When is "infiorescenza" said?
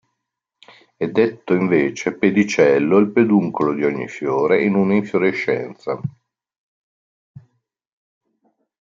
4.95-5.99